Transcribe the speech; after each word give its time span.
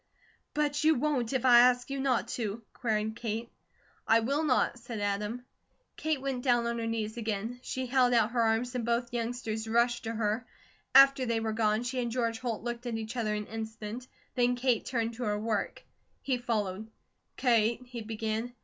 "But 0.55 0.83
you 0.83 0.95
WON'T 0.95 1.31
if 1.31 1.45
I 1.45 1.59
ask 1.59 1.91
you 1.91 1.99
not 1.99 2.27
to?" 2.29 2.63
queried 2.73 3.15
Kate. 3.15 3.51
"I 4.07 4.21
will 4.21 4.41
not," 4.43 4.79
said 4.79 4.99
Adam. 4.99 5.45
Kate 5.95 6.19
went 6.19 6.43
down 6.43 6.65
on 6.65 6.79
her 6.79 6.87
knees 6.87 7.17
again, 7.17 7.59
she 7.61 7.85
held 7.85 8.11
out 8.11 8.31
her 8.31 8.41
arms 8.41 8.73
and 8.73 8.83
both 8.83 9.13
youngsters 9.13 9.67
rushed 9.67 10.05
to 10.05 10.13
her. 10.15 10.47
After 10.95 11.27
they 11.27 11.39
were 11.39 11.53
gone, 11.53 11.83
she 11.83 11.99
and 12.01 12.11
George 12.11 12.39
Holt 12.39 12.63
looked 12.63 12.87
at 12.87 12.97
each 12.97 13.15
other 13.15 13.35
an 13.35 13.45
instant, 13.45 14.07
then 14.33 14.55
Kate 14.55 14.85
turned 14.87 15.13
to 15.13 15.23
her 15.25 15.37
work. 15.37 15.83
He 16.23 16.39
followed: 16.39 16.89
"Kate" 17.37 17.83
he 17.85 18.01
began. 18.01 18.53